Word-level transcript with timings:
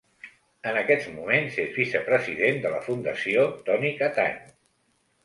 En 0.69 0.77
aquests 0.79 1.09
moments 1.17 1.59
és 1.63 1.75
vicepresident 1.81 2.57
de 2.63 2.71
la 2.77 2.79
Fundació 2.87 3.45
Toni 3.69 3.93
Catany. 4.01 4.41